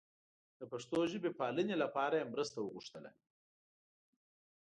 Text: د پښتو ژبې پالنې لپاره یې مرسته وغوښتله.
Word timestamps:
د 0.59 0.61
پښتو 0.71 0.97
ژبې 1.11 1.31
پالنې 1.39 1.75
لپاره 1.83 2.15
یې 2.19 2.29
مرسته 2.33 2.57
وغوښتله. 2.59 3.11